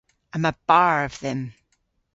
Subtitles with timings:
[0.35, 1.43] Yma barv dhymm.